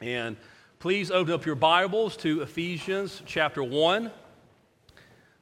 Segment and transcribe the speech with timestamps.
[0.00, 0.36] And
[0.78, 4.10] please open up your Bibles to Ephesians chapter 1.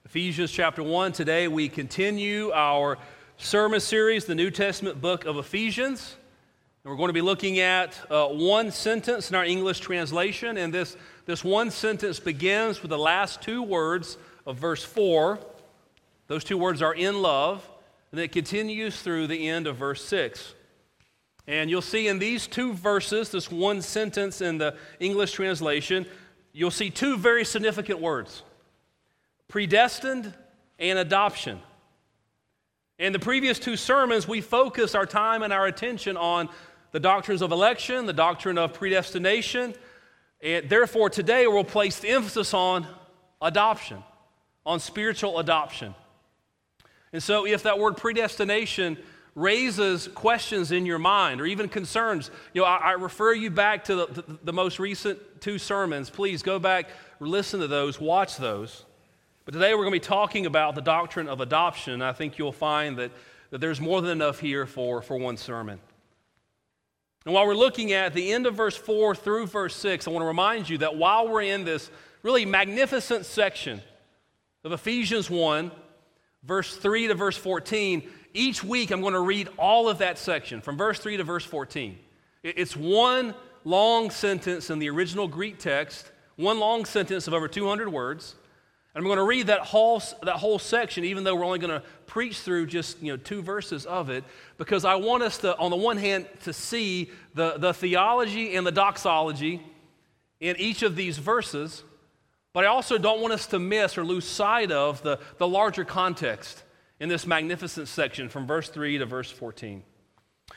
[0.04, 1.10] Ephesians chapter 1.
[1.10, 2.96] Today we continue our
[3.36, 6.14] sermon series, the New Testament book of Ephesians.
[6.84, 10.56] And we're going to be looking at uh, one sentence in our English translation.
[10.56, 10.96] And this,
[11.26, 15.40] this one sentence begins with the last two words of verse 4.
[16.28, 17.68] Those two words are in love.
[18.12, 20.54] And it continues through the end of verse 6.
[21.46, 26.06] And you'll see in these two verses, this one sentence in the English translation,
[26.52, 28.42] you'll see two very significant words
[29.48, 30.32] predestined
[30.78, 31.60] and adoption.
[32.98, 36.48] In the previous two sermons, we focused our time and our attention on
[36.92, 39.74] the doctrines of election, the doctrine of predestination,
[40.40, 42.86] and therefore today we'll place the emphasis on
[43.42, 44.02] adoption,
[44.64, 45.94] on spiritual adoption.
[47.12, 48.96] And so, if that word predestination
[49.34, 53.84] raises questions in your mind or even concerns, you know, I, I refer you back
[53.84, 56.08] to the, the, the, most recent two sermons.
[56.08, 58.84] Please go back, listen to those, watch those.
[59.44, 62.00] But today we're going to be talking about the doctrine of adoption.
[62.00, 63.10] I think you'll find that,
[63.50, 65.80] that there's more than enough here for, for one sermon.
[67.24, 70.22] And while we're looking at the end of verse 4 through verse 6, I want
[70.22, 71.90] to remind you that while we're in this
[72.22, 73.80] really magnificent section
[74.62, 75.72] of Ephesians 1,
[76.42, 80.60] verse 3 to verse 14, each week I'm going to read all of that section
[80.60, 81.98] from verse 3 to verse 14.
[82.42, 87.88] It's one long sentence in the original Greek text, one long sentence of over 200
[87.88, 88.34] words.
[88.94, 91.80] And I'm going to read that whole, that whole section, even though we're only going
[91.80, 94.24] to preach through just you know, two verses of it,
[94.58, 98.66] because I want us to, on the one hand, to see the, the theology and
[98.66, 99.60] the doxology
[100.40, 101.82] in each of these verses,
[102.52, 105.84] but I also don't want us to miss or lose sight of the, the larger
[105.84, 106.62] context
[107.00, 109.82] in this magnificent section from verse 3 to verse 14.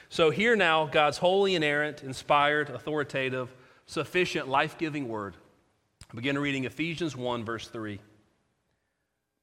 [0.09, 3.53] So, hear now God's holy, inerrant, inspired, authoritative,
[3.85, 5.35] sufficient, life giving word.
[6.13, 7.99] begin reading Ephesians 1, verse 3.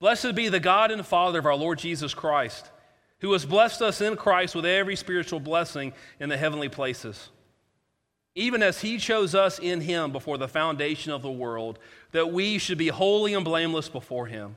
[0.00, 2.71] Blessed be the God and Father of our Lord Jesus Christ,
[3.21, 7.31] who has blessed us in Christ with every spiritual blessing in the heavenly places.
[8.34, 11.78] Even as he chose us in him before the foundation of the world,
[12.12, 14.56] that we should be holy and blameless before him.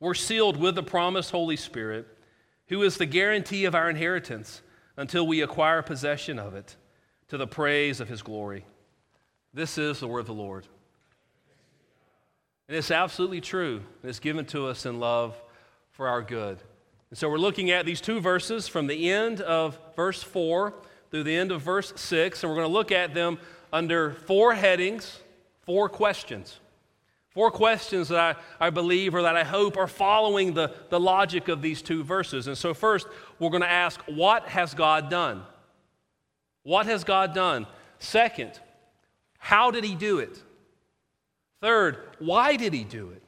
[0.00, 2.08] we're sealed with the promised Holy Spirit,
[2.68, 4.62] who is the guarantee of our inheritance
[4.96, 6.76] until we acquire possession of it
[7.28, 8.64] to the praise of his glory.
[9.52, 10.66] This is the word of the Lord.
[12.68, 13.82] And it's absolutely true.
[14.02, 15.40] It's given to us in love
[15.90, 16.58] for our good.
[17.10, 20.72] And so we're looking at these two verses from the end of verse 4
[21.10, 23.38] through the end of verse 6, and we're going to look at them
[23.72, 25.20] under four headings,
[25.62, 26.60] four questions.
[27.30, 31.48] Four questions that I, I believe or that I hope are following the, the logic
[31.48, 32.48] of these two verses.
[32.48, 33.06] And so, first,
[33.38, 35.42] we're going to ask, What has God done?
[36.64, 37.66] What has God done?
[38.00, 38.58] Second,
[39.38, 40.42] how did He do it?
[41.60, 43.22] Third, why did He do it?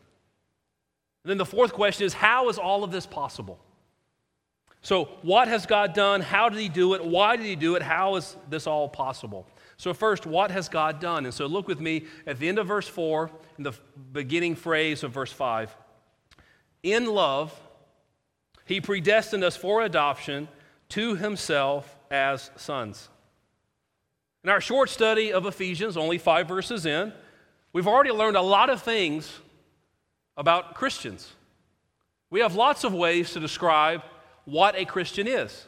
[1.24, 3.60] And then the fourth question is, How is all of this possible?
[4.80, 6.20] So, what has God done?
[6.20, 7.04] How did He do it?
[7.04, 7.82] Why did He do it?
[7.82, 9.46] How is this all possible?
[9.76, 11.24] So, first, what has God done?
[11.24, 13.72] And so, look with me at the end of verse 4, in the
[14.12, 15.74] beginning phrase of verse 5.
[16.82, 17.58] In love,
[18.64, 20.48] he predestined us for adoption
[20.90, 23.08] to himself as sons.
[24.44, 27.12] In our short study of Ephesians, only five verses in,
[27.72, 29.38] we've already learned a lot of things
[30.36, 31.32] about Christians.
[32.30, 34.02] We have lots of ways to describe
[34.44, 35.66] what a Christian is.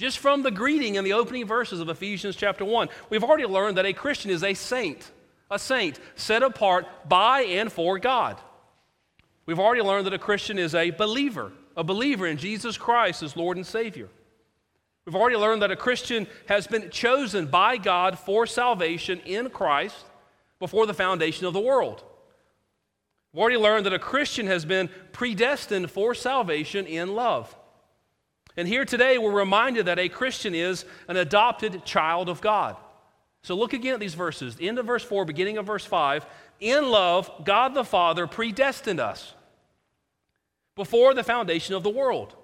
[0.00, 3.76] Just from the greeting in the opening verses of Ephesians chapter 1, we've already learned
[3.76, 5.10] that a Christian is a saint,
[5.50, 8.40] a saint set apart by and for God.
[9.44, 13.36] We've already learned that a Christian is a believer, a believer in Jesus Christ as
[13.36, 14.08] Lord and Savior.
[15.04, 20.06] We've already learned that a Christian has been chosen by God for salvation in Christ
[20.58, 22.02] before the foundation of the world.
[23.34, 27.54] We've already learned that a Christian has been predestined for salvation in love.
[28.56, 32.76] And here today, we're reminded that a Christian is an adopted child of God.
[33.42, 34.56] So look again at these verses.
[34.60, 36.26] End of verse 4, beginning of verse 5.
[36.60, 39.34] In love, God the Father predestined us
[40.76, 42.34] before the foundation of the world,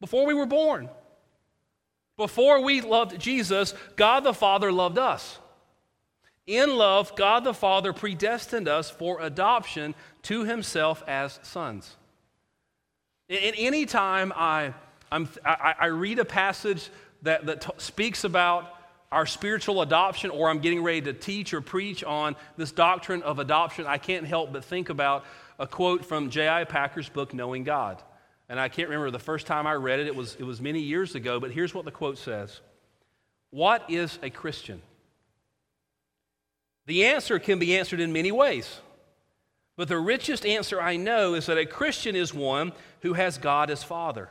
[0.00, 0.90] before we were born.
[2.16, 5.38] Before we loved Jesus, God the Father loved us.
[6.46, 11.96] In love, God the Father predestined us for adoption to himself as sons.
[13.28, 14.72] Any time I,
[15.44, 16.90] I, I read a passage
[17.22, 18.72] that, that t- speaks about
[19.12, 23.38] our spiritual adoption, or I'm getting ready to teach or preach on this doctrine of
[23.38, 25.24] adoption, I can't help but think about
[25.58, 26.64] a quote from J.I.
[26.64, 28.02] Packer's book, Knowing God.
[28.48, 30.80] And I can't remember the first time I read it, it was, it was many
[30.80, 32.60] years ago, but here's what the quote says
[33.50, 34.82] What is a Christian?
[36.86, 38.80] The answer can be answered in many ways.
[39.76, 43.70] But the richest answer I know is that a Christian is one who has God
[43.70, 44.30] as Father.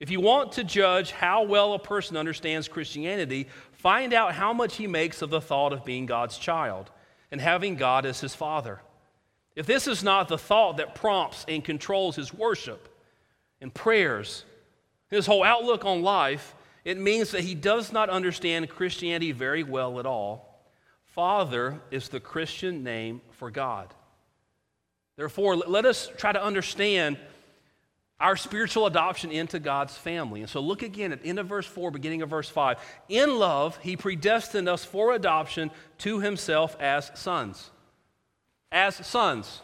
[0.00, 4.76] If you want to judge how well a person understands Christianity, find out how much
[4.76, 6.90] he makes of the thought of being God's child
[7.30, 8.80] and having God as his Father.
[9.56, 12.88] If this is not the thought that prompts and controls his worship
[13.60, 14.44] and prayers,
[15.10, 16.54] his whole outlook on life,
[16.84, 20.48] it means that he does not understand Christianity very well at all
[21.18, 23.92] Father is the Christian name for God.
[25.16, 27.18] Therefore, let us try to understand
[28.20, 30.40] our spiritual adoption into God's family.
[30.40, 32.78] And so look again at end of verse 4, beginning of verse 5.
[33.08, 37.70] In love, he predestined us for adoption to himself as sons.
[38.72, 39.60] As sons.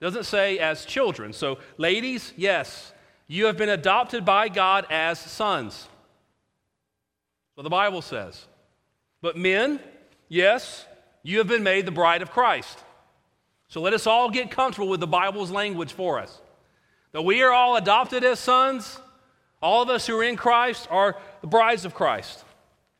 [0.00, 1.32] Doesn't say as children.
[1.32, 2.92] So, ladies, yes,
[3.26, 5.88] you have been adopted by God as sons.
[7.54, 8.46] What the Bible says.
[9.20, 9.80] But men,
[10.28, 10.84] Yes,
[11.22, 12.78] you have been made the bride of Christ.
[13.68, 16.40] So let us all get comfortable with the Bible's language for us.
[17.12, 19.00] That we are all adopted as sons.
[19.60, 22.44] All of us who are in Christ are the brides of Christ.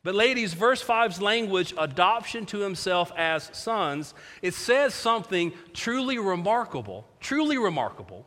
[0.03, 7.05] But, ladies, verse 5's language, adoption to himself as sons, it says something truly remarkable,
[7.19, 8.25] truly remarkable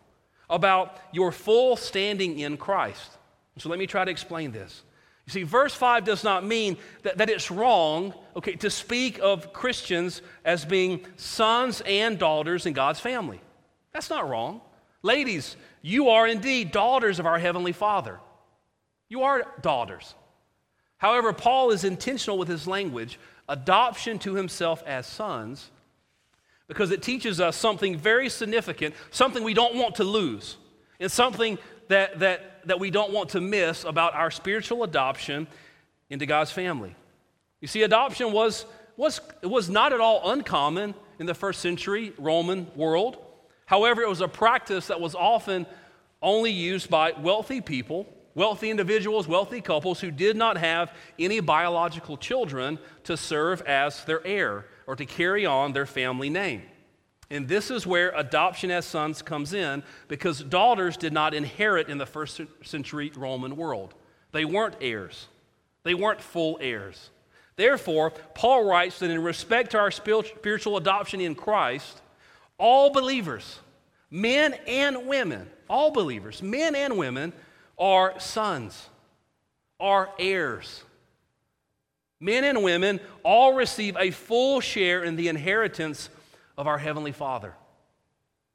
[0.50, 3.12] about your full standing in Christ.
[3.58, 4.82] So, let me try to explain this.
[5.26, 9.52] You see, verse 5 does not mean that, that it's wrong, okay, to speak of
[9.52, 13.40] Christians as being sons and daughters in God's family.
[13.92, 14.60] That's not wrong.
[15.02, 18.20] Ladies, you are indeed daughters of our Heavenly Father.
[19.08, 20.14] You are daughters.
[20.96, 23.18] However, Paul is intentional with his language,
[23.48, 25.70] adoption to himself as sons,
[26.68, 30.56] because it teaches us something very significant, something we don't want to lose,
[31.00, 31.58] and something
[31.88, 35.48] that, that, that we don't want to miss about our spiritual adoption
[36.08, 36.94] into God's family.
[37.60, 38.64] You see, adoption was,
[38.96, 43.18] was, was not at all uncommon in the first century Roman world.
[43.72, 45.64] However, it was a practice that was often
[46.20, 52.18] only used by wealthy people, wealthy individuals, wealthy couples who did not have any biological
[52.18, 56.60] children to serve as their heir or to carry on their family name.
[57.30, 61.96] And this is where adoption as sons comes in because daughters did not inherit in
[61.96, 63.94] the first century Roman world.
[64.32, 65.28] They weren't heirs,
[65.82, 67.08] they weren't full heirs.
[67.56, 72.02] Therefore, Paul writes that in respect to our spiritual adoption in Christ,
[72.62, 73.58] all believers,
[74.08, 77.32] men and women, all believers, men and women,
[77.76, 78.88] are sons,
[79.80, 80.84] are heirs.
[82.20, 86.08] Men and women all receive a full share in the inheritance
[86.56, 87.52] of our Heavenly Father.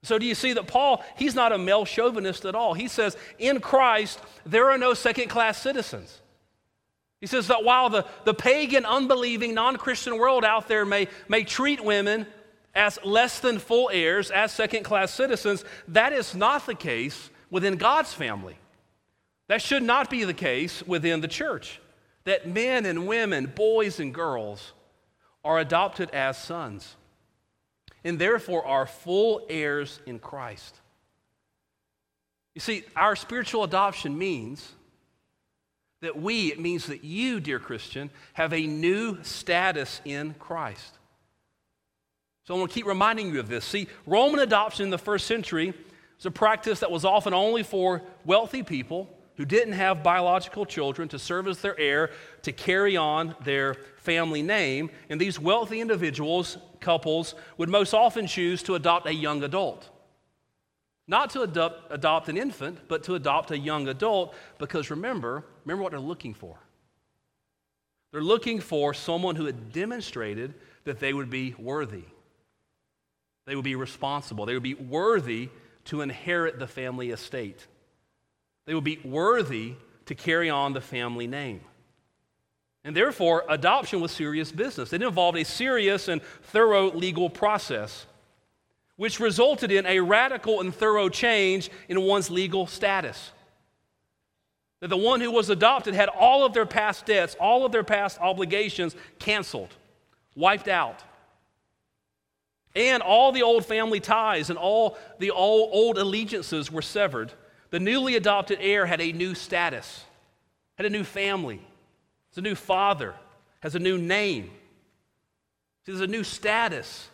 [0.04, 2.74] So, do you see that Paul, he's not a male chauvinist at all.
[2.74, 6.22] He says, in Christ, there are no second class citizens.
[7.20, 11.44] He says that while the, the pagan, unbelieving, non Christian world out there may, may
[11.44, 12.26] treat women
[12.78, 17.76] as less than full heirs, as second class citizens, that is not the case within
[17.76, 18.58] God's family.
[19.48, 21.82] That should not be the case within the church.
[22.26, 24.74] That men and women, boys and girls,
[25.44, 26.96] are adopted as sons
[28.04, 30.80] and therefore are full heirs in Christ.
[32.54, 34.72] You see, our spiritual adoption means
[36.02, 40.97] that we, it means that you, dear Christian, have a new status in Christ.
[42.48, 43.66] So I want to keep reminding you of this.
[43.66, 45.74] See, Roman adoption in the first century
[46.16, 51.10] was a practice that was often only for wealthy people who didn't have biological children
[51.10, 52.10] to serve as their heir
[52.44, 54.90] to carry on their family name.
[55.10, 59.90] And these wealthy individuals couples would most often choose to adopt a young adult.
[61.06, 65.84] Not to adopt, adopt an infant, but to adopt a young adult, because remember, remember
[65.84, 66.58] what they're looking for.
[68.14, 70.54] They're looking for someone who had demonstrated
[70.86, 72.06] that they would be worthy.
[73.48, 74.46] They would be responsible.
[74.46, 75.50] They would be worthy
[75.86, 77.66] to inherit the family estate.
[78.66, 79.76] They would be worthy
[80.06, 81.62] to carry on the family name.
[82.84, 84.92] And therefore, adoption was serious business.
[84.92, 88.06] It involved a serious and thorough legal process,
[88.98, 93.32] which resulted in a radical and thorough change in one's legal status.
[94.82, 97.84] That the one who was adopted had all of their past debts, all of their
[97.84, 99.74] past obligations canceled,
[100.36, 101.02] wiped out.
[102.78, 107.34] And all the old family ties and all the old allegiances were severed.
[107.72, 110.06] The newly adopted heir had a new status,
[110.78, 111.62] had a new family
[112.38, 113.16] has a new father,
[113.62, 114.52] has a new name,
[115.86, 117.10] there's a new status.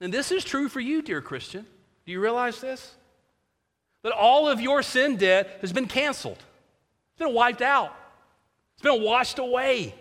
[0.00, 1.66] And this is true for you, dear Christian.
[2.06, 2.94] Do you realize this?
[4.02, 7.94] That all of your sin debt has been canceled, it's been wiped out,
[8.74, 9.94] it's been washed away,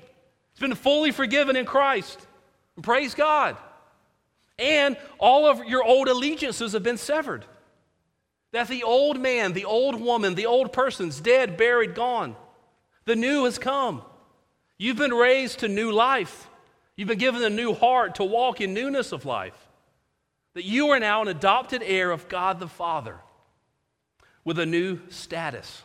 [0.52, 2.26] it's been fully forgiven in Christ.
[2.78, 3.58] And praise God.
[4.60, 7.46] And all of your old allegiances have been severed.
[8.52, 12.36] That the old man, the old woman, the old person's dead, buried, gone.
[13.06, 14.02] The new has come.
[14.78, 16.48] You've been raised to new life.
[16.96, 19.56] You've been given a new heart to walk in newness of life.
[20.56, 23.18] That you are now an adopted heir of God the Father
[24.44, 25.84] with a new status,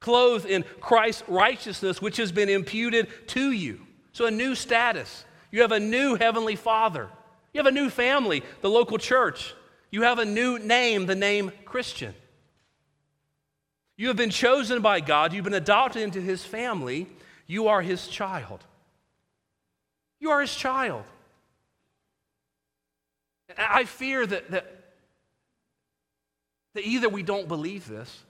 [0.00, 3.80] clothed in Christ's righteousness, which has been imputed to you.
[4.12, 5.24] So, a new status.
[5.50, 7.08] You have a new heavenly Father.
[7.58, 9.52] You have a new family, the local church.
[9.90, 12.14] You have a new name, the name Christian.
[13.96, 15.32] You have been chosen by God.
[15.32, 17.08] You've been adopted into his family.
[17.48, 18.64] You are his child.
[20.20, 21.02] You are his child.
[23.58, 24.92] I fear that, that,
[26.76, 28.22] that either we don't believe this,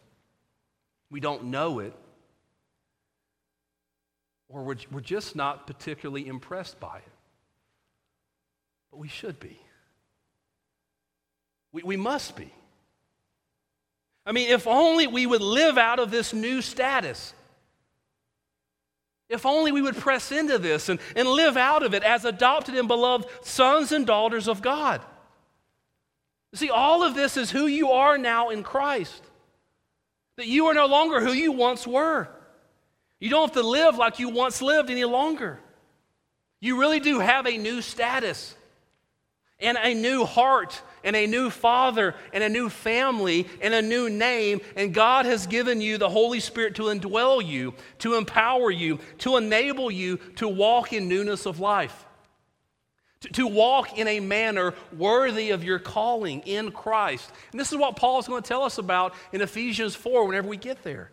[1.10, 1.92] we don't know it,
[4.48, 7.17] or we're, we're just not particularly impressed by it.
[8.98, 9.56] We should be.
[11.70, 12.52] We, we must be.
[14.26, 17.32] I mean, if only we would live out of this new status.
[19.28, 22.74] If only we would press into this and, and live out of it as adopted
[22.74, 25.00] and beloved sons and daughters of God.
[26.54, 29.22] See, all of this is who you are now in Christ.
[30.38, 32.28] That you are no longer who you once were.
[33.20, 35.60] You don't have to live like you once lived any longer.
[36.60, 38.56] You really do have a new status
[39.60, 44.08] and a new heart and a new father and a new family and a new
[44.08, 44.60] name.
[44.76, 49.36] And God has given you the Holy Spirit to indwell you, to empower you, to
[49.36, 52.04] enable you to walk in newness of life.
[53.22, 57.28] To, to walk in a manner worthy of your calling in Christ.
[57.50, 60.46] And this is what Paul is going to tell us about in Ephesians 4 whenever
[60.46, 61.10] we get there.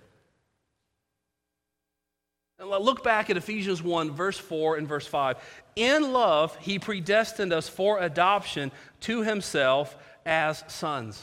[2.59, 5.37] Look back at Ephesians 1, verse 4 and verse 5.
[5.75, 8.71] In love, he predestined us for adoption
[9.01, 9.95] to himself
[10.25, 11.21] as sons.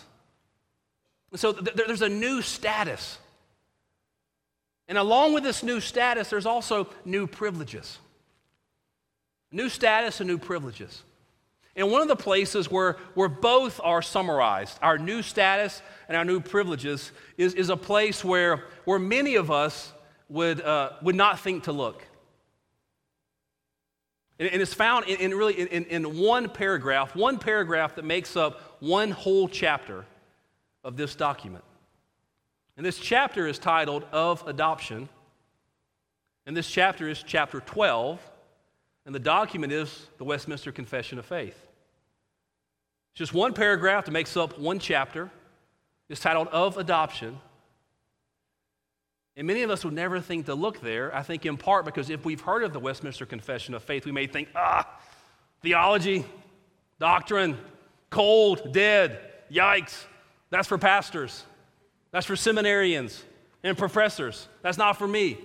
[1.35, 3.19] So th- there's a new status.
[4.89, 7.99] And along with this new status, there's also new privileges.
[9.51, 11.03] New status and new privileges.
[11.75, 16.25] And one of the places where, where both are summarized, our new status and our
[16.27, 19.93] new privileges, is, is a place where, where many of us
[20.33, 22.05] would, uh, would not think to look.
[24.39, 28.35] And, and it's found in, in really in, in one paragraph, one paragraph that makes
[28.35, 30.07] up one whole chapter
[30.83, 31.65] of this document.
[32.77, 35.09] And this chapter is titled Of Adoption.
[36.47, 38.19] And this chapter is chapter 12.
[39.05, 41.59] And the document is the Westminster Confession of Faith.
[43.13, 45.31] It's just one paragraph that makes up one chapter.
[46.09, 47.39] It's titled Of Adoption.
[49.37, 52.11] And many of us would never think to look there, I think in part because
[52.11, 54.87] if we've heard of the Westminster Confession of Faith, we may think, ah,
[55.63, 56.27] theology,
[56.99, 57.57] doctrine,
[58.11, 59.19] cold, dead,
[59.51, 60.05] yikes,
[60.51, 61.45] that's for pastors,
[62.11, 63.23] that's for seminarians
[63.63, 65.39] and professors, that's not for me.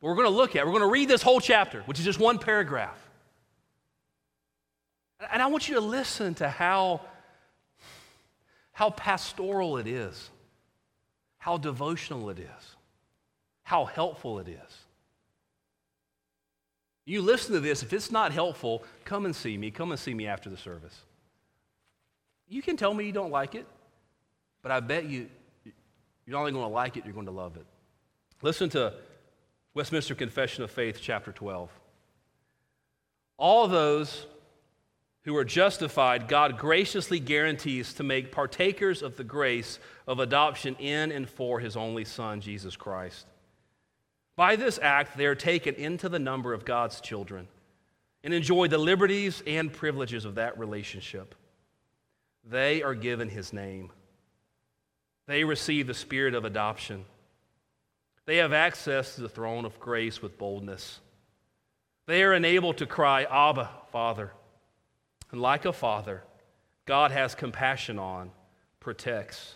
[0.00, 2.04] But we're going to look at, we're going to read this whole chapter, which is
[2.04, 3.00] just one paragraph.
[5.32, 7.02] And I want you to listen to how,
[8.72, 10.30] how pastoral it is,
[11.38, 12.75] how devotional it is
[13.66, 14.78] how helpful it is.
[17.04, 19.72] You listen to this, if it's not helpful, come and see me.
[19.72, 20.94] Come and see me after the service.
[22.48, 23.66] You can tell me you don't like it,
[24.62, 25.26] but I bet you,
[25.64, 27.66] you're not only going to like it, you're going to love it.
[28.40, 28.94] Listen to
[29.74, 31.68] Westminster Confession of Faith, chapter 12.
[33.36, 34.26] All those
[35.24, 41.10] who are justified, God graciously guarantees to make partakers of the grace of adoption in
[41.10, 43.26] and for his only Son, Jesus Christ.
[44.36, 47.48] By this act, they are taken into the number of God's children.
[48.26, 51.36] and enjoy the liberties and privileges of that relationship.
[52.44, 53.92] They are given his name.
[55.26, 57.04] They receive the spirit of adoption.
[58.24, 60.98] They have access to the throne of grace with boldness.
[62.06, 64.32] They are enabled to cry, Abba, Father.
[65.30, 66.24] And like a father,
[66.84, 68.32] God has compassion on,
[68.80, 69.54] protects,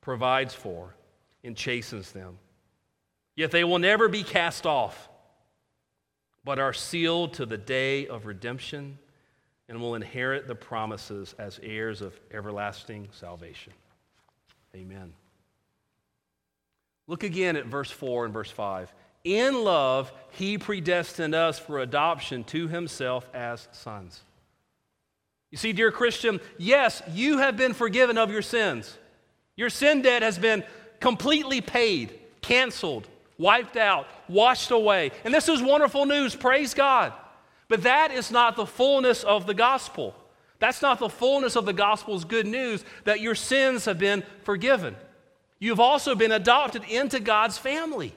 [0.00, 0.94] provides for,
[1.42, 2.38] and chastens them.
[3.36, 5.08] Yet they will never be cast off,
[6.44, 8.98] but are sealed to the day of redemption
[9.68, 13.72] and will inherit the promises as heirs of everlasting salvation.
[14.74, 15.12] Amen.
[17.06, 18.92] Look again at verse 4 and verse 5.
[19.24, 24.20] In love, he predestined us for adoption to himself as sons.
[25.50, 28.96] You see, dear Christian, yes, you have been forgiven of your sins.
[29.56, 30.64] Your sin debt has been
[30.98, 33.06] completely paid, canceled,
[33.38, 35.10] wiped out, washed away.
[35.24, 36.34] And this is wonderful news.
[36.34, 37.12] Praise God.
[37.68, 40.14] But that is not the fullness of the gospel.
[40.58, 44.94] That's not the fullness of the gospel's good news that your sins have been forgiven.
[45.58, 48.14] You've also been adopted into God's family.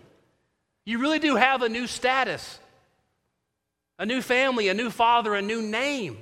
[0.84, 2.60] You really do have a new status,
[3.98, 6.18] a new family, a new father, a new name,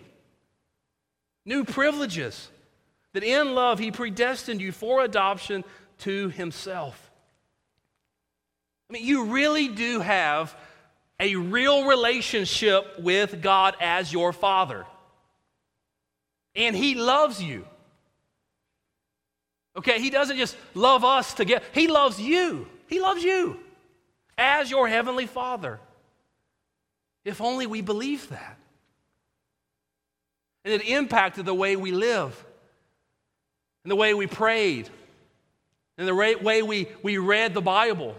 [1.46, 2.50] new privileges.
[3.14, 5.64] That in love, He predestined you for adoption
[6.00, 7.12] to Himself.
[8.94, 10.56] Mean, you really do have
[11.20, 14.86] a real relationship with God as your Father.
[16.56, 17.66] And He loves you.
[19.76, 22.68] Okay, He doesn't just love us together, He loves you.
[22.86, 23.60] He loves you
[24.38, 25.80] as your Heavenly Father.
[27.26, 28.60] If only we believe that.
[30.66, 32.46] And it impacted the way we live,
[33.84, 34.88] and the way we prayed,
[35.98, 38.16] and the way we, we read the Bible,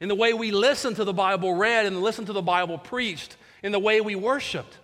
[0.00, 3.36] in the way we listened to the Bible read and listened to the Bible preached,
[3.62, 4.78] in the way we worshiped.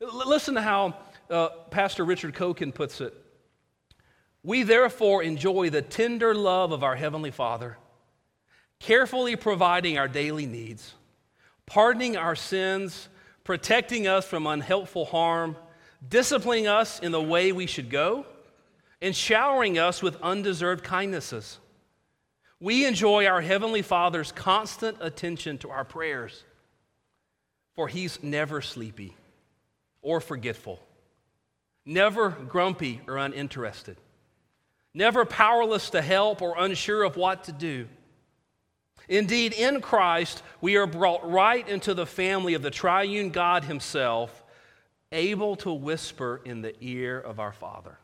[0.00, 0.96] L- listen to how
[1.30, 3.14] uh, Pastor Richard Coekin puts it.
[4.42, 7.76] We therefore enjoy the tender love of our Heavenly Father
[8.80, 10.94] carefully providing our daily needs,
[11.66, 13.08] pardoning our sins,
[13.44, 15.56] protecting us from unhelpful harm,
[16.08, 18.24] disciplining us in the way we should go,
[19.02, 21.58] and showering us with undeserved kindnesses.
[22.60, 26.42] We enjoy our Heavenly Father's constant attention to our prayers,
[27.74, 29.16] for He's never sleepy
[30.02, 30.80] or forgetful,
[31.86, 33.96] never grumpy or uninterested,
[34.92, 37.86] never powerless to help or unsure of what to do.
[39.08, 44.42] Indeed, in Christ, we are brought right into the family of the triune God Himself,
[45.12, 47.98] able to whisper in the ear of our Father.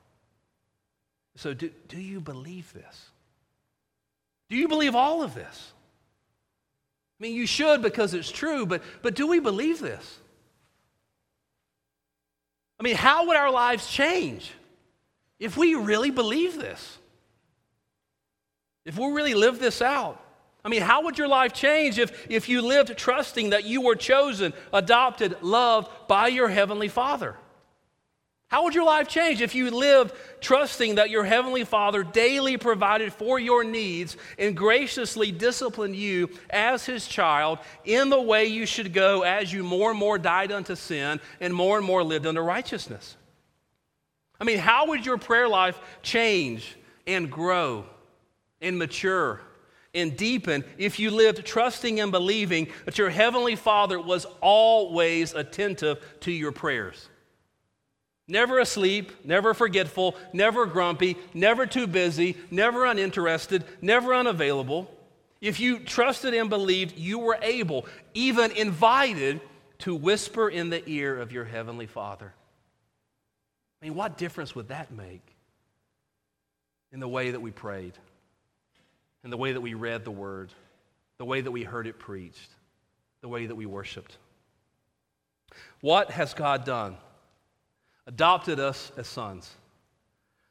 [1.37, 3.11] So, do, do you believe this?
[4.55, 5.73] Do you believe all of this?
[7.19, 10.21] I mean, you should because it's true, but, but do we believe this?
[12.79, 14.53] I mean, how would our lives change
[15.41, 16.99] if we really believe this?
[18.85, 20.25] If we really live this out?
[20.65, 23.97] I mean, how would your life change if, if you lived trusting that you were
[23.97, 27.35] chosen, adopted, loved by your Heavenly Father?
[28.55, 33.13] How would your life change if you lived trusting that your Heavenly Father daily provided
[33.13, 38.93] for your needs and graciously disciplined you as His child in the way you should
[38.93, 42.41] go as you more and more died unto sin and more and more lived unto
[42.43, 43.17] righteousness?
[44.41, 46.77] I mean, how would your prayer life change
[47.09, 47.85] and grow
[48.61, 49.41] and mature
[49.95, 55.99] and deepen if you lived trusting and believing that your Heavenly Father was always attentive
[56.21, 57.09] to your prayers.
[58.27, 64.91] Never asleep, never forgetful, never grumpy, never too busy, never uninterested, never unavailable.
[65.41, 69.41] If you trusted and believed, you were able, even invited,
[69.81, 72.33] to whisper in the ear of your Heavenly Father.
[73.83, 75.21] I mean, what difference would that make
[76.93, 77.93] in the way that we prayed?
[79.25, 80.53] in the way that we read the word,
[81.19, 82.51] the way that we heard it preached,
[83.23, 84.19] the way that we worshiped.
[85.81, 86.97] What has God done?
[88.07, 89.55] Adopted us as sons.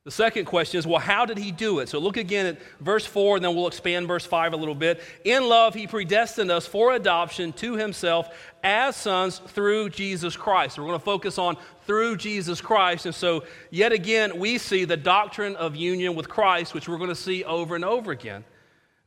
[0.05, 1.87] The second question is, well, how did he do it?
[1.87, 5.01] So look again at verse 4, and then we'll expand verse 5 a little bit.
[5.23, 8.27] In love, he predestined us for adoption to himself
[8.63, 10.77] as sons through Jesus Christ.
[10.77, 11.55] We're going to focus on
[11.87, 13.05] through Jesus Christ.
[13.05, 17.07] And so, yet again, we see the doctrine of union with Christ, which we're going
[17.07, 18.43] to see over and over again.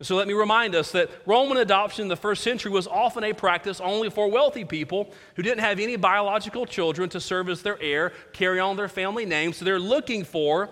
[0.02, 3.32] So let me remind us that Roman adoption in the first century was often a
[3.32, 7.80] practice only for wealthy people who didn't have any biological children to serve as their
[7.80, 9.54] heir, carry on their family name.
[9.54, 10.68] So they're looking for,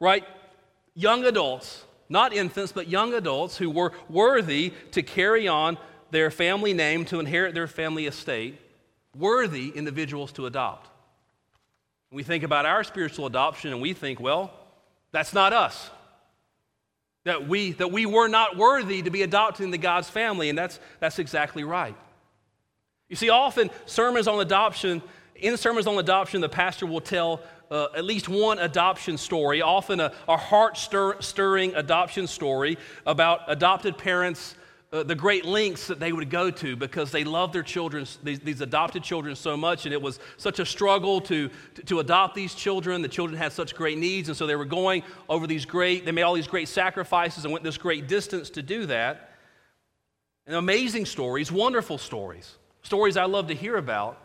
[0.00, 0.24] right,
[0.94, 5.78] young adults, not infants, but young adults who were worthy to carry on
[6.10, 8.58] their family name, to inherit their family estate.
[9.16, 10.90] worthy individuals to adopt.
[12.10, 14.52] We think about our spiritual adoption and we think, well,
[15.12, 15.90] that's not us.
[17.24, 20.78] That we, that we were not worthy to be adopted into God's family, and that's,
[21.00, 21.96] that's exactly right.
[23.08, 25.02] You see, often sermons on adoption,
[25.34, 30.00] in sermons on adoption, the pastor will tell uh, at least one adoption story, often
[30.00, 34.54] a, a heart stirring adoption story about adopted parents
[34.94, 38.38] uh, the great lengths that they would go to because they loved their children, these,
[38.38, 42.36] these, adopted children, so much, and it was such a struggle to, to, to, adopt
[42.36, 43.02] these children.
[43.02, 46.12] The children had such great needs, and so they were going over these great, they
[46.12, 49.32] made all these great sacrifices and went this great distance to do that.
[50.46, 54.20] And amazing stories, wonderful stories, stories I love to hear about.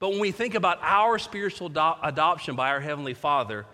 [0.00, 3.66] But when we think about our spiritual do- adoption by our Heavenly Father,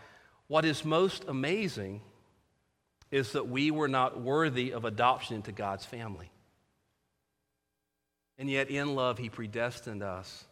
[0.48, 2.02] what is most amazing
[3.10, 6.28] is that we were not worthy of adoption into God's family.
[8.38, 10.44] And yet, in love, He predestined us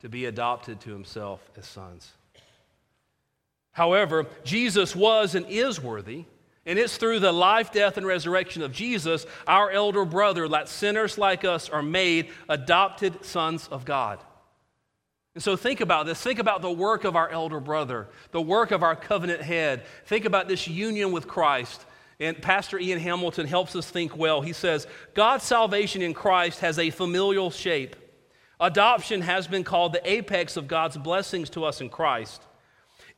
[0.00, 2.10] to be adopted to Himself as sons.
[3.72, 6.24] However, Jesus was and is worthy,
[6.64, 11.18] and it's through the life, death, and resurrection of Jesus, our elder brother, that sinners
[11.18, 14.18] like us are made adopted sons of God.
[15.34, 16.20] And so think about this.
[16.22, 19.84] Think about the work of our elder brother, the work of our covenant head.
[20.06, 21.84] Think about this union with Christ.
[22.18, 24.40] And Pastor Ian Hamilton helps us think well.
[24.40, 27.94] He says, God's salvation in Christ has a familial shape.
[28.58, 32.42] Adoption has been called the apex of God's blessings to us in Christ.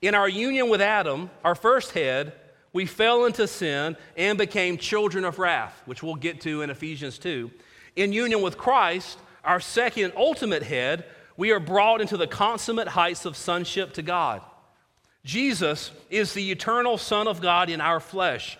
[0.02, 2.32] In our union with Adam, our first head,
[2.72, 7.18] we fell into sin and became children of wrath, which we'll get to in Ephesians
[7.18, 7.50] 2.
[7.96, 11.04] In union with Christ, our second ultimate head,
[11.36, 14.42] we are brought into the consummate heights of sonship to God.
[15.24, 18.58] Jesus is the eternal Son of God in our flesh.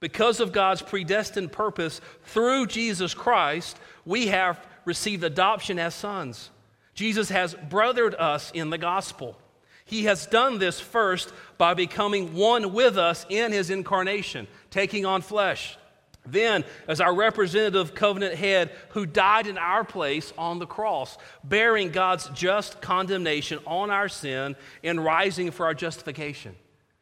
[0.00, 6.50] Because of God's predestined purpose through Jesus Christ, we have received adoption as sons.
[6.94, 9.38] Jesus has brothered us in the gospel.
[9.84, 15.22] He has done this first by becoming one with us in his incarnation, taking on
[15.22, 15.78] flesh.
[16.26, 21.90] Then, as our representative covenant head who died in our place on the cross, bearing
[21.90, 26.56] God's just condemnation on our sin and rising for our justification.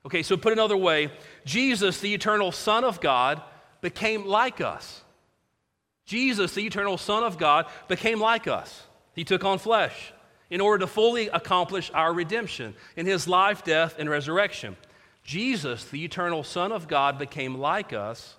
[0.06, 1.10] Okay, so put another way,
[1.44, 3.40] Jesus, the eternal Son of God,
[3.80, 5.02] became like us.
[6.04, 8.86] Jesus, the eternal Son of God, became like us.
[9.14, 10.12] He took on flesh
[10.50, 14.76] in order to fully accomplish our redemption in his life, death, and resurrection.
[15.22, 18.36] Jesus, the eternal Son of God, became like us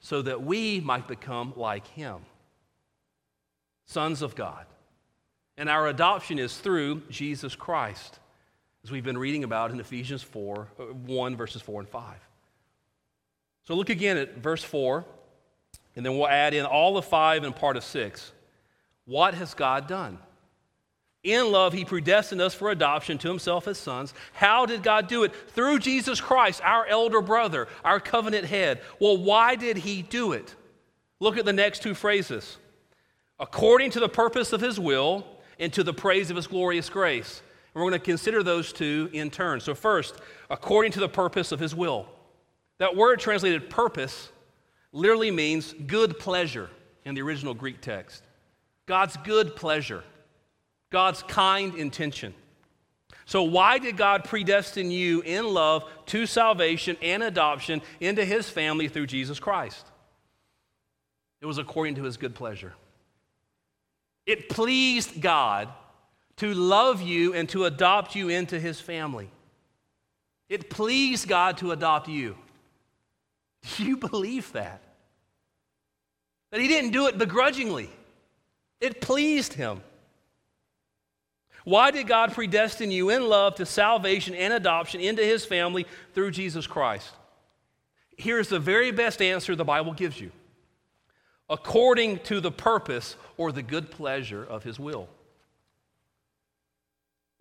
[0.00, 2.24] so that we might become like him.
[3.84, 4.64] Sons of God.
[5.58, 8.18] And our adoption is through Jesus Christ
[8.84, 12.14] as we've been reading about in Ephesians 4, uh, 1, verses 4 and 5.
[13.64, 15.04] So look again at verse 4,
[15.94, 18.32] and then we'll add in all of 5 and part of 6.
[19.04, 20.18] What has God done?
[21.22, 24.12] In love, He predestined us for adoption to Himself as sons.
[24.32, 25.32] How did God do it?
[25.50, 28.80] Through Jesus Christ, our elder brother, our covenant head.
[28.98, 30.56] Well, why did He do it?
[31.20, 32.58] Look at the next two phrases
[33.38, 35.24] according to the purpose of His will
[35.60, 37.42] and to the praise of His glorious grace.
[37.74, 39.60] And we're going to consider those two in turn.
[39.60, 40.16] So, first,
[40.50, 42.06] according to the purpose of his will.
[42.78, 44.30] That word translated purpose
[44.92, 46.68] literally means good pleasure
[47.04, 48.22] in the original Greek text.
[48.86, 50.02] God's good pleasure,
[50.90, 52.34] God's kind intention.
[53.24, 58.88] So, why did God predestine you in love to salvation and adoption into his family
[58.88, 59.86] through Jesus Christ?
[61.40, 62.74] It was according to his good pleasure.
[64.26, 65.68] It pleased God
[66.42, 69.30] to love you and to adopt you into his family.
[70.48, 72.36] It pleased God to adopt you.
[73.76, 74.82] Do you believe that?
[76.50, 77.90] That he didn't do it begrudgingly,
[78.80, 79.82] it pleased him.
[81.62, 86.32] Why did God predestine you in love to salvation and adoption into his family through
[86.32, 87.08] Jesus Christ?
[88.16, 90.32] Here's the very best answer the Bible gives you
[91.48, 95.08] according to the purpose or the good pleasure of his will.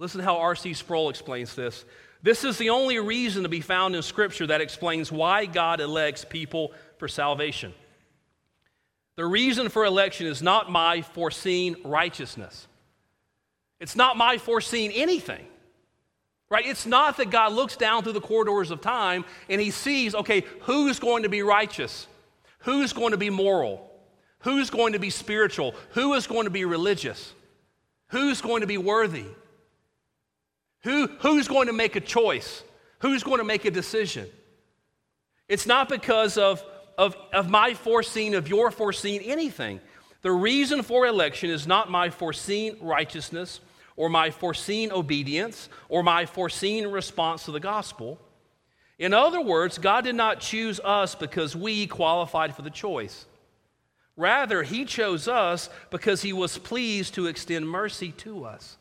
[0.02, 0.74] Listen to how R.C.
[0.74, 1.86] Sproul explains this.
[2.24, 6.26] This is the only reason to be found in Scripture that explains why God elects
[6.26, 7.72] people for salvation.
[9.16, 12.68] The reason for election is not my foreseen righteousness.
[13.80, 15.46] It's not my foreseen anything.
[16.50, 16.66] Right?
[16.66, 20.44] It's not that God looks down through the corridors of time and he sees, okay,
[20.62, 22.08] who's going to be righteous?
[22.62, 23.88] Who's going to be moral?
[24.40, 25.76] Who's going to be spiritual?
[25.92, 27.34] Who is going to be religious?
[28.08, 29.26] Who's going to be worthy?
[30.84, 32.64] Who, who's going to make a choice?
[33.00, 34.28] Who's going to make a decision?
[35.48, 36.64] It's not because of,
[36.98, 39.80] of, of my foreseen, of your foreseen anything.
[40.22, 43.60] The reason for election is not my foreseen righteousness
[43.96, 48.20] or my foreseen obedience or my foreseen response to the gospel.
[48.98, 53.26] In other words, God did not choose us because we qualified for the choice.
[54.16, 58.78] Rather, He chose us because He was pleased to extend mercy to us.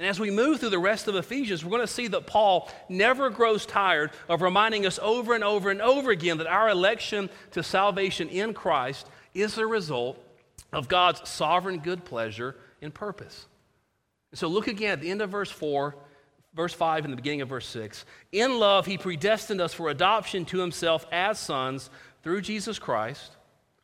[0.00, 2.70] And as we move through the rest of Ephesians, we're going to see that Paul
[2.88, 7.28] never grows tired of reminding us over and over and over again that our election
[7.50, 10.18] to salvation in Christ is the result
[10.72, 13.44] of God's sovereign good pleasure and purpose.
[14.32, 15.94] So look again at the end of verse 4,
[16.54, 18.06] verse 5, and the beginning of verse 6.
[18.32, 21.90] In love, he predestined us for adoption to himself as sons
[22.22, 23.36] through Jesus Christ.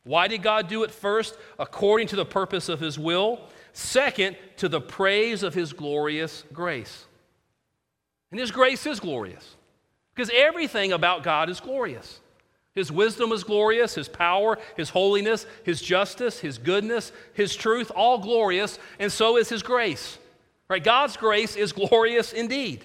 [0.03, 0.89] Why did God do it?
[0.89, 6.43] First, according to the purpose of his will Second, to the praise of his glorious
[6.51, 7.05] grace.
[8.31, 9.55] And his grace is glorious
[10.15, 12.19] because everything about God is glorious.
[12.73, 18.17] His wisdom is glorious, his power, his holiness, his justice, his goodness, his truth, all
[18.17, 20.17] glorious, and so is his grace.
[20.67, 20.83] Right?
[20.83, 22.83] God's grace is glorious indeed.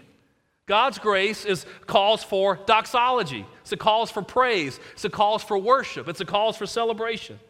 [0.67, 3.47] God's grace is calls for doxology.
[3.63, 4.79] It's a calls for praise.
[4.93, 6.07] It's a calls for worship.
[6.07, 7.41] It's a calls for celebration.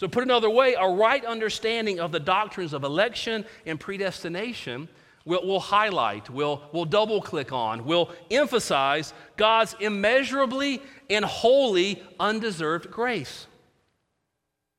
[0.00, 4.88] So, put another way, a right understanding of the doctrines of election and predestination
[5.24, 10.80] will, will highlight, will, will double click on, will emphasize God's immeasurably
[11.10, 13.48] and wholly undeserved grace.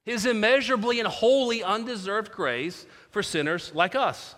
[0.05, 4.35] His immeasurably and wholly undeserved grace for sinners like us.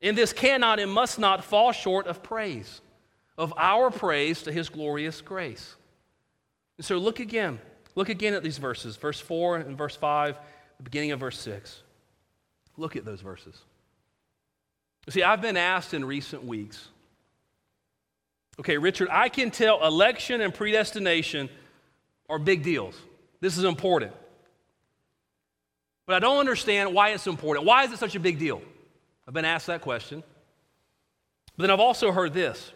[0.00, 2.80] And this cannot and must not fall short of praise,
[3.36, 5.76] of our praise to His glorious grace.
[6.78, 7.60] And so, look again.
[7.94, 10.38] Look again at these verses, verse 4 and verse 5,
[10.78, 11.82] the beginning of verse 6.
[12.76, 13.56] Look at those verses.
[15.10, 16.88] See, I've been asked in recent weeks,
[18.58, 21.48] okay, Richard, I can tell election and predestination
[22.28, 22.96] are big deals.
[23.40, 24.12] This is important.
[26.06, 27.66] But I don't understand why it's important.
[27.66, 28.62] Why is it such a big deal?
[29.26, 30.22] I've been asked that question.
[31.56, 32.72] But then I've also heard this.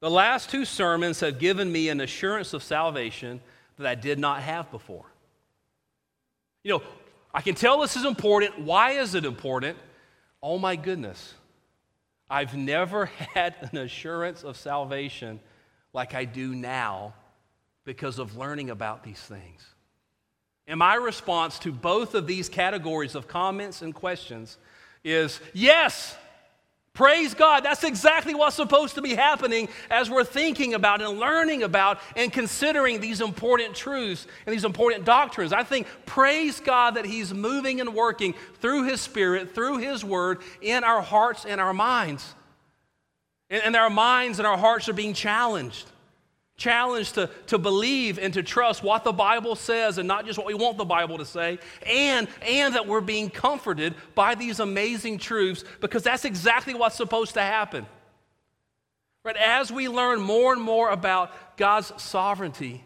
[0.00, 3.40] The last two sermons have given me an assurance of salvation
[3.78, 5.06] that I did not have before.
[6.62, 6.82] You know,
[7.32, 8.58] I can tell this is important.
[8.58, 9.78] Why is it important?
[10.42, 11.34] Oh my goodness.
[12.30, 15.40] I've never had an assurance of salvation
[15.92, 17.14] like I do now
[17.84, 19.64] because of learning about these things.
[20.66, 24.58] And my response to both of these categories of comments and questions
[25.02, 26.14] is yes,
[26.98, 27.64] Praise God.
[27.64, 32.32] That's exactly what's supposed to be happening as we're thinking about and learning about and
[32.32, 35.52] considering these important truths and these important doctrines.
[35.52, 40.40] I think, praise God that He's moving and working through His Spirit, through His Word,
[40.60, 42.34] in our hearts and our minds.
[43.48, 45.86] And, and our minds and our hearts are being challenged
[46.58, 50.46] challenged to, to believe and to trust what the Bible says and not just what
[50.46, 55.16] we want the Bible to say, and, and that we're being comforted by these amazing
[55.18, 57.86] truths because that's exactly what's supposed to happen.
[59.24, 59.36] Right?
[59.36, 62.84] As we learn more and more about God's sovereignty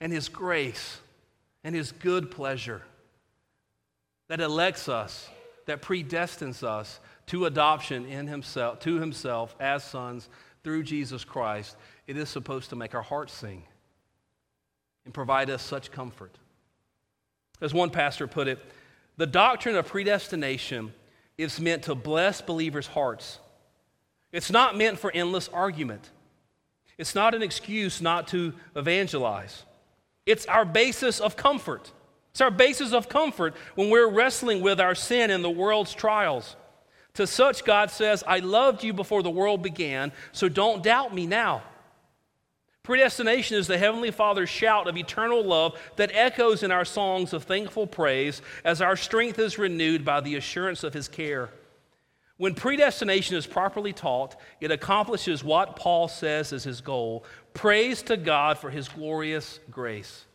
[0.00, 1.00] and His grace
[1.64, 2.82] and His good pleasure
[4.28, 5.28] that elects us,
[5.66, 10.28] that predestines us to adoption in Himself, to Himself as sons
[10.62, 13.64] through Jesus Christ, it is supposed to make our hearts sing
[15.04, 16.38] and provide us such comfort.
[17.60, 18.58] As one pastor put it,
[19.16, 20.92] the doctrine of predestination
[21.38, 23.38] is meant to bless believers' hearts.
[24.32, 26.10] It's not meant for endless argument.
[26.98, 29.64] It's not an excuse not to evangelize.
[30.26, 31.92] It's our basis of comfort.
[32.30, 36.56] It's our basis of comfort when we're wrestling with our sin and the world's trials.
[37.14, 41.26] To such, God says, I loved you before the world began, so don't doubt me
[41.26, 41.62] now.
[42.84, 47.44] Predestination is the Heavenly Father's shout of eternal love that echoes in our songs of
[47.44, 51.48] thankful praise as our strength is renewed by the assurance of His care.
[52.36, 58.18] When predestination is properly taught, it accomplishes what Paul says is his goal praise to
[58.18, 60.26] God for His glorious grace.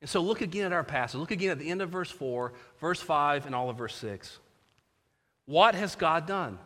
[0.00, 1.20] And so look again at our passage.
[1.20, 4.38] Look again at the end of verse 4, verse 5, and all of verse 6.
[5.46, 6.58] What has God done?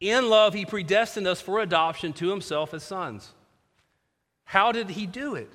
[0.00, 3.32] In love, He predestined us for adoption to Himself as sons.
[4.50, 5.48] How did he do it?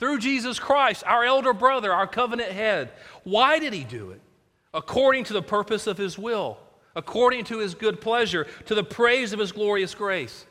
[0.00, 2.90] Through Jesus Christ, our elder brother, our covenant head.
[3.22, 4.20] Why did he do it?
[4.74, 6.58] According to the purpose of his will,
[6.96, 10.46] according to his good pleasure, to the praise of his glorious grace.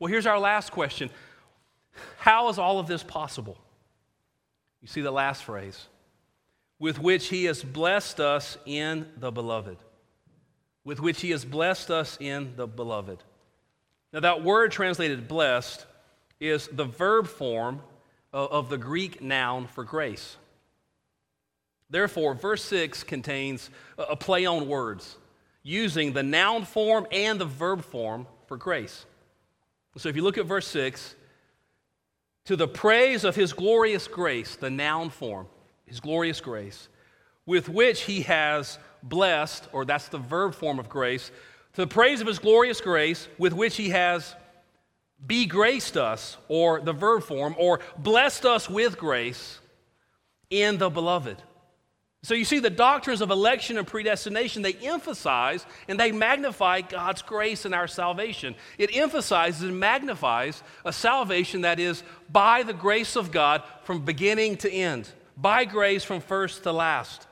[0.00, 1.10] Well, here's our last question
[2.16, 3.56] How is all of this possible?
[4.82, 5.86] You see the last phrase
[6.80, 9.76] with which he has blessed us in the beloved.
[10.82, 13.22] With which he has blessed us in the beloved.
[14.12, 15.86] Now, that word translated blessed
[16.40, 17.80] is the verb form
[18.32, 20.36] of the Greek noun for grace.
[21.90, 25.16] Therefore, verse 6 contains a play on words
[25.62, 29.06] using the noun form and the verb form for grace.
[29.96, 31.16] So if you look at verse 6,
[32.44, 35.46] to the praise of his glorious grace, the noun form,
[35.86, 36.88] his glorious grace,
[37.46, 41.30] with which he has blessed, or that's the verb form of grace,
[41.74, 44.34] to the praise of his glorious grace, with which he has
[45.26, 49.58] be graced us, or the verb form, or blessed us with grace
[50.50, 51.42] in the beloved.
[52.24, 57.22] So you see, the doctrines of election and predestination, they emphasize and they magnify God's
[57.22, 58.56] grace in our salvation.
[58.76, 64.56] It emphasizes and magnifies a salvation that is by the grace of God from beginning
[64.58, 67.27] to end, by grace from first to last.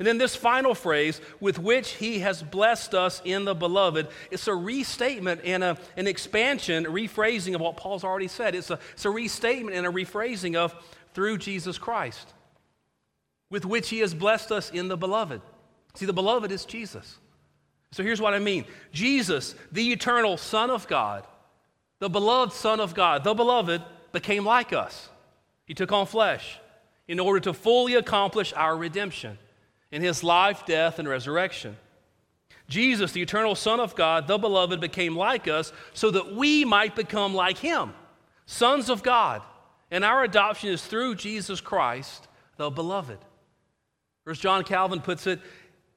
[0.00, 4.48] And then this final phrase, with which he has blessed us in the beloved, it's
[4.48, 8.54] a restatement and a, an expansion, rephrasing of what Paul's already said.
[8.54, 10.74] It's a, it's a restatement and a rephrasing of
[11.12, 12.32] through Jesus Christ,
[13.50, 15.42] with which he has blessed us in the beloved.
[15.92, 17.18] See, the beloved is Jesus.
[17.92, 21.26] So here's what I mean Jesus, the eternal Son of God,
[21.98, 23.82] the beloved Son of God, the beloved,
[24.12, 25.10] became like us.
[25.66, 26.58] He took on flesh
[27.06, 29.36] in order to fully accomplish our redemption
[29.90, 31.76] in his life, death, and resurrection.
[32.68, 36.94] Jesus, the eternal Son of God, the beloved, became like us so that we might
[36.94, 37.92] become like him,
[38.46, 39.42] sons of God.
[39.90, 43.18] And our adoption is through Jesus Christ, the beloved.
[44.26, 45.40] As John Calvin puts it,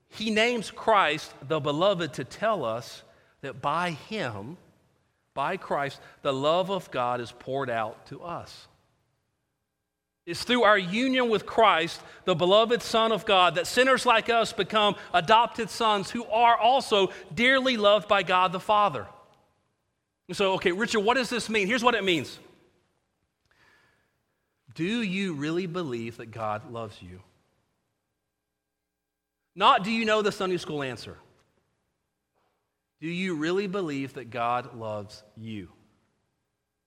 [0.10, 3.04] he names Christ the beloved to tell us
[3.42, 4.58] that by him,
[5.36, 8.68] by Christ, the love of God is poured out to us.
[10.26, 14.54] It's through our union with Christ, the beloved Son of God, that sinners like us
[14.54, 19.06] become adopted sons who are also dearly loved by God the Father.
[20.32, 21.68] So, okay, Richard, what does this mean?
[21.68, 22.40] Here's what it means
[24.76, 27.20] Do you really believe that God loves you?
[29.56, 31.18] Not do you know the Sunday school answer.
[33.02, 35.68] Do you really believe that God loves you?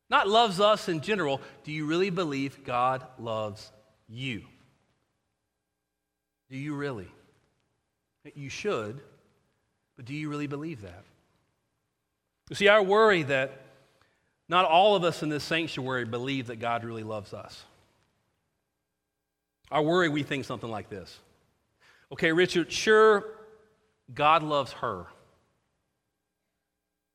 [0.09, 1.41] Not loves us in general.
[1.65, 3.73] Do you really believe God loves
[4.09, 4.43] you?
[6.49, 7.09] Do you really?
[8.35, 9.01] You should,
[9.97, 11.05] but do you really believe that?
[12.51, 13.61] You see, I worry that
[14.49, 17.65] not all of us in this sanctuary believe that God really loves us.
[19.71, 21.19] I worry we think something like this.
[22.13, 23.25] Okay, Richard, sure,
[24.15, 25.07] God loves her.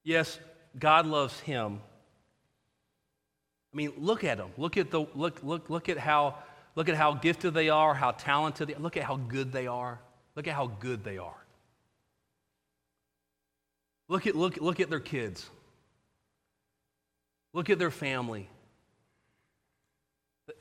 [0.04, 0.38] Yes,
[0.78, 1.80] God loves him.
[3.74, 4.52] I mean, look at them.
[4.58, 6.36] Look at the look look look at how
[6.76, 8.80] look at how gifted they are, how talented they are.
[8.80, 10.00] Look at how good they are.
[10.36, 11.46] Look at how good they are.
[14.08, 15.50] Look at look look at their kids.
[17.54, 18.50] Look at their family.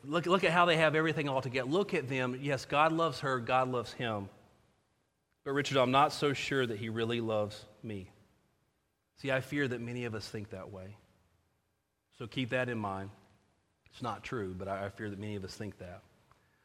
[0.05, 1.68] Look, look at how they have everything all together.
[1.68, 2.38] Look at them.
[2.40, 4.29] Yes, God loves her, God loves him.
[5.44, 8.11] But Richard, I'm not so sure that he really loves me.
[9.16, 10.96] See, I fear that many of us think that way.
[12.21, 13.09] So keep that in mind.
[13.91, 16.03] It's not true, but I fear that many of us think that.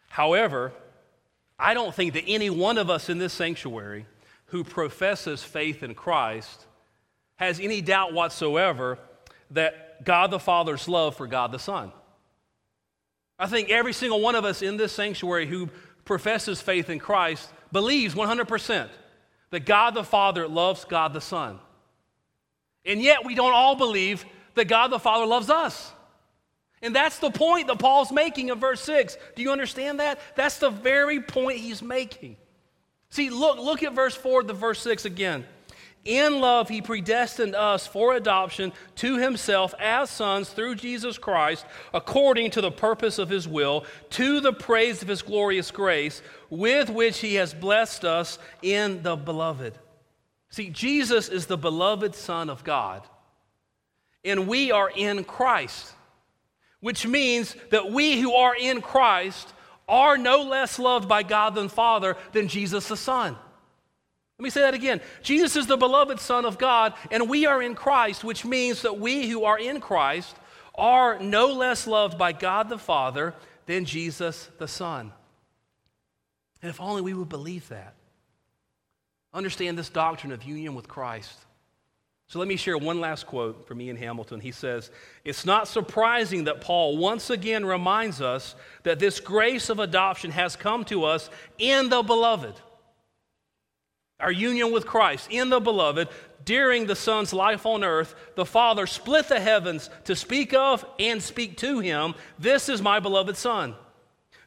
[0.10, 0.74] However,
[1.58, 4.06] I don't think that any one of us in this sanctuary
[4.48, 6.66] who professes faith in Christ
[7.38, 9.00] has any doubt whatsoever
[9.52, 11.94] that God the Father's love for God the Son.
[13.40, 15.70] I think every single one of us in this sanctuary who
[16.04, 18.90] professes faith in Christ believes 100%
[19.52, 21.60] that God the Father loves God the Son.
[22.84, 25.94] And yet we don't all believe that God the Father loves us.
[26.82, 29.18] And that's the point that Paul's making in verse 6.
[29.36, 30.20] Do you understand that?
[30.36, 32.38] That's the very point he's making.
[33.10, 35.46] See, look, look at verse 4 to verse 6 again.
[36.04, 41.66] In love, he predestined us for adoption to himself as sons through Jesus Christ,
[41.96, 46.92] according to the purpose of his will, to the praise of his glorious grace, with
[46.92, 49.80] which he has blessed us in the beloved.
[50.50, 53.02] See, Jesus is the beloved Son of God
[54.26, 55.94] and we are in Christ,
[56.80, 59.54] which means that we who are in Christ
[59.88, 63.38] are no less loved by God the Father than Jesus the Son.
[64.38, 65.00] Let me say that again.
[65.24, 69.00] Jesus is the beloved Son of God, and we are in Christ, which means that
[69.00, 70.36] we who are in Christ
[70.74, 73.34] are no less loved by God the Father
[73.66, 75.14] than Jesus the Son.
[76.62, 77.94] And if only we would believe that.
[79.34, 81.45] Understand this doctrine of union with Christ.
[82.28, 84.40] So let me share one last quote from Ian Hamilton.
[84.40, 84.90] He says,
[85.24, 90.56] It's not surprising that Paul once again reminds us that this grace of adoption has
[90.56, 92.56] come to us in the beloved.
[94.20, 96.08] Our union with Christ in the beloved
[96.46, 101.22] during the Son's life on earth, the Father split the heavens to speak of and
[101.22, 102.16] speak to him.
[102.40, 103.76] This is my beloved Son.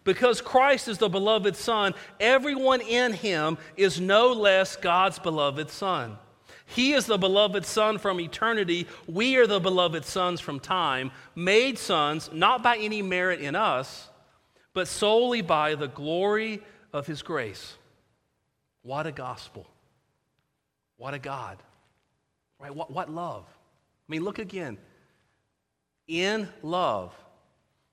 [0.05, 6.16] Because Christ is the beloved Son, everyone in him is no less God's beloved Son.
[6.69, 8.87] He is the beloved Son from eternity.
[9.07, 14.09] We are the beloved sons from time, made sons not by any merit in us,
[14.75, 16.61] but solely by the glory
[16.93, 17.75] of His grace.
[18.83, 19.66] What a gospel.
[20.99, 21.57] What a God.
[22.59, 22.75] Right?
[22.75, 23.45] What, what love.
[23.49, 24.77] I mean, look again.
[26.07, 27.14] In love,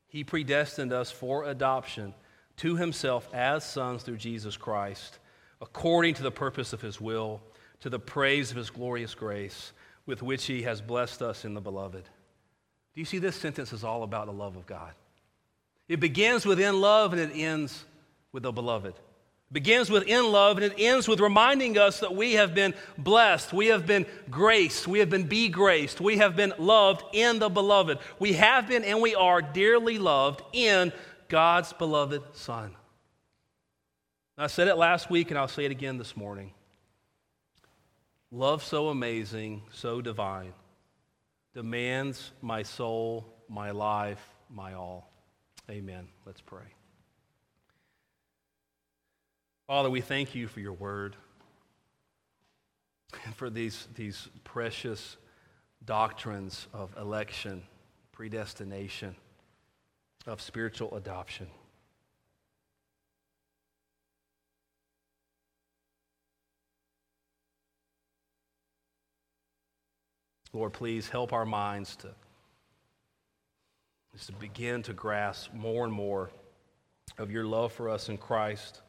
[0.07, 2.13] He predestined us for adoption
[2.57, 5.19] to Himself as sons through Jesus Christ,
[5.61, 7.41] according to the purpose of His will
[7.85, 9.71] to the praise of his glorious grace
[10.07, 12.01] with which he has blessed us in the beloved.
[12.01, 14.91] Do you see this sentence is all about the love of God?
[15.87, 17.85] It begins with in love and it ends
[18.31, 18.95] with the beloved.
[18.95, 22.73] It begins with in love and it ends with reminding us that we have been
[22.97, 27.37] blessed, we have been graced, we have been be graced, we have been loved in
[27.37, 27.99] the beloved.
[28.17, 30.91] We have been and we are dearly loved in
[31.27, 32.75] God's beloved Son.
[34.39, 36.51] I said it last week and I'll say it again this morning.
[38.35, 40.51] Love so amazing, so divine,
[41.53, 44.19] demands my soul, my life,
[44.49, 45.09] my all.
[45.69, 46.09] Amen.
[46.25, 46.65] Let's pray.
[49.67, 51.15] Father, we thank you for your word
[53.23, 55.15] and for these, these precious
[55.85, 57.63] doctrines of election,
[58.11, 59.15] predestination,
[60.27, 61.47] of spiritual adoption.
[70.55, 72.07] Lord, please help our minds to,
[74.25, 76.29] to begin to grasp more and more
[77.17, 78.79] of your love for us in Christ,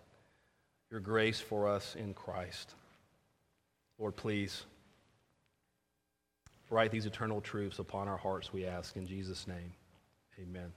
[0.93, 2.77] your grace for us in Christ.
[3.99, 4.65] Lord, please
[6.71, 8.97] write these eternal truths upon our hearts, we ask.
[8.97, 9.73] In Jesus' name,
[10.41, 10.73] amen.